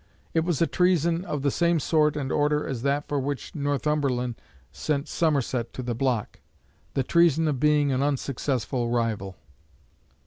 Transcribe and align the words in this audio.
It 0.33 0.39
was 0.43 0.59
a 0.63 0.65
treason 0.65 1.23
of 1.25 1.43
the 1.43 1.51
same 1.51 1.79
sort 1.79 2.17
and 2.17 2.31
order 2.31 2.65
as 2.67 2.81
that 2.81 3.07
for 3.07 3.19
which 3.19 3.53
Northumberland 3.53 4.33
sent 4.71 5.07
Somerset 5.07 5.73
to 5.73 5.83
the 5.83 5.93
block: 5.93 6.39
the 6.95 7.03
treason 7.03 7.47
of 7.47 7.59
being 7.59 7.91
an 7.91 8.01
unsuccessful 8.01 8.89
rival. 8.89 9.35